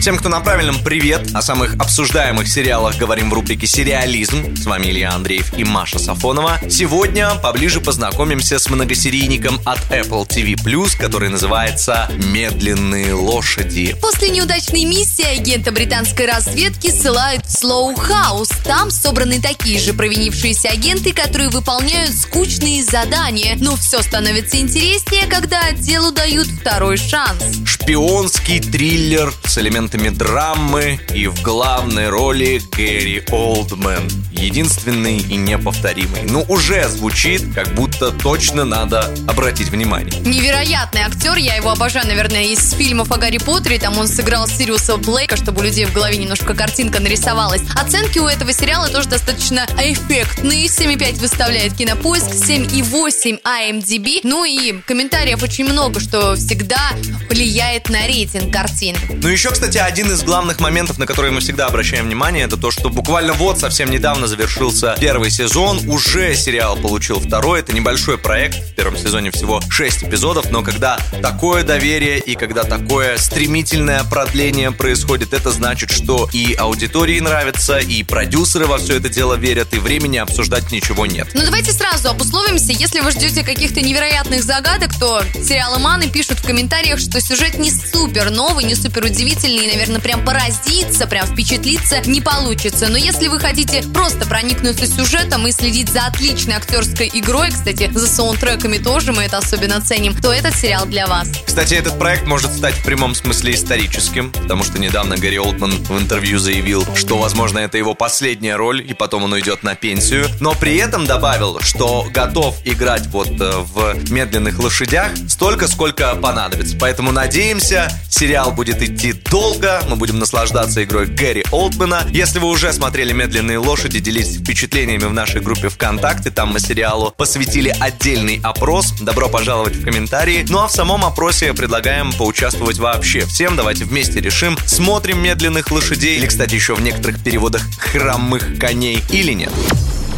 Всем, 0.00 0.16
кто 0.16 0.30
на 0.30 0.40
правильном, 0.40 0.82
привет! 0.82 1.28
О 1.34 1.42
самых 1.42 1.74
обсуждаемых 1.74 2.48
сериалах 2.48 2.96
говорим 2.96 3.28
в 3.28 3.34
рубрике 3.34 3.66
«Сериализм». 3.66 4.56
С 4.56 4.64
вами 4.64 4.86
Илья 4.86 5.12
Андреев 5.12 5.52
и 5.58 5.62
Маша 5.62 5.98
Сафонова. 5.98 6.58
Сегодня 6.70 7.34
поближе 7.34 7.82
познакомимся 7.82 8.58
с 8.58 8.70
многосерийником 8.70 9.60
от 9.66 9.78
Apple 9.90 10.26
TV+, 10.26 10.56
который 10.98 11.28
называется 11.28 12.10
«Медленные 12.32 13.12
лошади». 13.12 13.94
После 14.00 14.30
неудачной 14.30 14.86
миссии 14.86 15.38
агента 15.38 15.70
британской 15.70 16.24
разведки 16.24 16.90
ссылают 16.90 17.44
в 17.44 17.62
Slow 17.62 17.94
House. 17.94 18.54
Там 18.64 18.90
собраны 18.90 19.38
такие 19.38 19.78
же 19.78 19.92
провинившиеся 19.92 20.70
агенты, 20.70 21.12
которые 21.12 21.50
выполняют 21.50 22.16
скучные 22.16 22.82
задания. 22.84 23.54
Но 23.60 23.76
все 23.76 24.00
становится 24.00 24.56
интереснее, 24.56 25.26
когда 25.26 25.60
отделу 25.60 26.10
дают 26.10 26.46
второй 26.46 26.96
шанс. 26.96 27.44
Шпионский 27.66 28.60
триллер 28.60 29.30
с 29.44 29.58
элементами 29.90 30.08
драмы 30.10 31.00
и 31.14 31.26
в 31.26 31.42
главной 31.42 32.08
роли 32.08 32.60
Гэри 32.72 33.24
Олдмен. 33.30 34.19
Единственный 34.40 35.18
и 35.18 35.36
неповторимый. 35.36 36.22
Ну, 36.22 36.46
уже 36.48 36.88
звучит, 36.88 37.52
как 37.54 37.74
будто 37.74 38.10
точно 38.10 38.64
надо 38.64 39.14
обратить 39.28 39.68
внимание. 39.68 40.18
Невероятный 40.22 41.02
актер, 41.02 41.36
я 41.36 41.56
его 41.56 41.70
обожаю, 41.70 42.06
наверное, 42.06 42.44
из 42.44 42.72
фильмов 42.72 43.12
о 43.12 43.18
Гарри 43.18 43.36
Поттере. 43.36 43.78
Там 43.78 43.98
он 43.98 44.08
сыграл 44.08 44.48
Сириуса 44.48 44.96
Блейка, 44.96 45.36
чтобы 45.36 45.60
у 45.60 45.62
людей 45.62 45.84
в 45.84 45.92
голове 45.92 46.16
немножко 46.16 46.54
картинка 46.54 47.00
нарисовалась. 47.00 47.60
Оценки 47.74 48.18
у 48.18 48.26
этого 48.26 48.54
сериала 48.54 48.88
тоже 48.88 49.10
достаточно 49.10 49.66
эффектные. 49.76 50.68
7,5 50.68 51.20
выставляет 51.20 51.74
Кинопоиск, 51.74 52.30
7,8 52.30 53.42
IMDb. 53.42 54.20
Ну 54.22 54.46
и 54.46 54.80
комментариев 54.86 55.42
очень 55.42 55.64
много, 55.64 56.00
что 56.00 56.34
всегда 56.36 56.92
влияет 57.28 57.90
на 57.90 58.06
рейтинг 58.06 58.50
картины. 58.50 58.98
Ну, 59.22 59.28
еще, 59.28 59.50
кстати, 59.50 59.76
один 59.76 60.10
из 60.10 60.22
главных 60.22 60.60
моментов, 60.60 60.96
на 60.96 61.04
которые 61.04 61.30
мы 61.30 61.40
всегда 61.40 61.66
обращаем 61.66 62.06
внимание, 62.06 62.44
это 62.44 62.56
то, 62.56 62.70
что 62.70 62.88
буквально 62.88 63.34
вот 63.34 63.58
совсем 63.58 63.90
недавно 63.90 64.29
завершился 64.30 64.96
первый 64.98 65.30
сезон, 65.30 65.80
уже 65.88 66.34
сериал 66.34 66.76
получил 66.76 67.20
второй. 67.20 67.60
Это 67.60 67.72
небольшой 67.72 68.16
проект, 68.16 68.56
в 68.56 68.74
первом 68.74 68.96
сезоне 68.96 69.30
всего 69.30 69.60
6 69.68 70.04
эпизодов, 70.04 70.50
но 70.50 70.62
когда 70.62 70.98
такое 71.20 71.64
доверие 71.64 72.18
и 72.18 72.36
когда 72.36 72.62
такое 72.64 73.18
стремительное 73.18 74.04
продление 74.04 74.70
происходит, 74.70 75.34
это 75.34 75.50
значит, 75.50 75.90
что 75.90 76.28
и 76.32 76.54
аудитории 76.54 77.18
нравится, 77.20 77.78
и 77.78 78.02
продюсеры 78.04 78.66
во 78.66 78.78
все 78.78 78.96
это 78.96 79.08
дело 79.08 79.34
верят, 79.34 79.74
и 79.74 79.78
времени 79.78 80.18
обсуждать 80.18 80.70
ничего 80.70 81.06
нет. 81.06 81.28
Ну 81.34 81.42
давайте 81.44 81.72
сразу 81.72 82.08
обусловимся, 82.08 82.72
если 82.72 83.00
вы 83.00 83.10
ждете 83.10 83.42
каких-то 83.42 83.80
невероятных 83.80 84.42
загадок, 84.44 84.90
то 84.98 85.22
сериалы 85.42 85.78
Маны 85.80 86.08
пишут 86.08 86.38
в 86.38 86.46
комментариях, 86.46 87.00
что 87.00 87.20
сюжет 87.20 87.58
не 87.58 87.70
супер 87.70 88.30
новый, 88.30 88.64
не 88.64 88.76
супер 88.76 89.04
удивительный, 89.04 89.66
и, 89.66 89.72
наверное, 89.72 90.00
прям 90.00 90.24
поразиться, 90.24 91.06
прям 91.06 91.26
впечатлиться 91.26 92.00
не 92.06 92.20
получится. 92.20 92.88
Но 92.88 92.96
если 92.96 93.28
вы 93.28 93.40
хотите 93.40 93.82
просто 93.92 94.19
проникнуться 94.26 94.86
сюжетом 94.86 95.46
и 95.46 95.52
следить 95.52 95.88
за 95.88 96.06
отличной 96.06 96.54
актерской 96.54 97.10
игрой, 97.12 97.50
кстати, 97.50 97.90
за 97.92 98.06
саундтреками 98.06 98.78
тоже 98.78 99.12
мы 99.12 99.22
это 99.24 99.38
особенно 99.38 99.80
ценим, 99.80 100.14
то 100.14 100.32
этот 100.32 100.54
сериал 100.54 100.86
для 100.86 101.06
вас. 101.06 101.28
Кстати, 101.44 101.74
этот 101.74 101.98
проект 101.98 102.26
может 102.26 102.52
стать 102.52 102.74
в 102.74 102.84
прямом 102.84 103.14
смысле 103.14 103.54
историческим, 103.54 104.30
потому 104.32 104.64
что 104.64 104.78
недавно 104.78 105.16
Гарри 105.16 105.36
Олдман 105.36 105.72
в 105.72 105.98
интервью 105.98 106.38
заявил, 106.38 106.86
что, 106.94 107.18
возможно, 107.18 107.58
это 107.58 107.78
его 107.78 107.94
последняя 107.94 108.56
роль, 108.56 108.84
и 108.86 108.94
потом 108.94 109.24
он 109.24 109.32
уйдет 109.32 109.62
на 109.62 109.74
пенсию, 109.74 110.26
но 110.40 110.54
при 110.54 110.76
этом 110.76 111.06
добавил, 111.06 111.60
что 111.60 112.06
готов 112.12 112.56
играть 112.64 113.06
вот 113.08 113.28
э, 113.28 113.50
в 113.72 114.10
«Медленных 114.10 114.58
лошадях» 114.58 115.12
столько, 115.28 115.68
сколько 115.68 116.14
понадобится. 116.16 116.76
Поэтому 116.78 117.12
надеемся, 117.12 117.90
сериал 118.10 118.52
будет 118.52 118.82
идти 118.82 119.12
долго, 119.12 119.82
мы 119.88 119.96
будем 119.96 120.18
наслаждаться 120.18 120.82
игрой 120.82 121.06
Гэри 121.06 121.44
Олдмана. 121.50 122.06
Если 122.10 122.38
вы 122.38 122.48
уже 122.48 122.72
смотрели 122.72 123.12
«Медленные 123.12 123.58
лошади», 123.58 124.00
делитесь 124.10 124.38
впечатлениями 124.38 125.04
в 125.04 125.12
нашей 125.12 125.40
группе 125.40 125.68
ВКонтакте, 125.68 126.30
там 126.30 126.52
мы 126.52 126.58
сериалу 126.58 127.14
посвятили 127.16 127.72
отдельный 127.78 128.40
опрос. 128.42 128.92
Добро 129.00 129.28
пожаловать 129.28 129.76
в 129.76 129.84
комментарии. 129.84 130.44
Ну 130.48 130.58
а 130.58 130.66
в 130.66 130.72
самом 130.72 131.04
опросе 131.04 131.54
предлагаем 131.54 132.12
поучаствовать 132.12 132.78
вообще 132.78 133.20
всем. 133.20 133.54
Давайте 133.54 133.84
вместе 133.84 134.20
решим, 134.20 134.56
смотрим 134.66 135.22
«Медленных 135.22 135.70
лошадей» 135.70 136.18
или, 136.18 136.26
кстати, 136.26 136.54
еще 136.54 136.74
в 136.74 136.82
некоторых 136.82 137.22
переводах 137.22 137.62
«хромых 137.78 138.58
коней» 138.58 139.00
или 139.10 139.32
нет. 139.32 139.52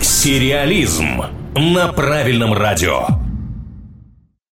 Сериализм 0.00 1.22
на 1.54 1.88
правильном 1.88 2.54
радио. 2.54 3.23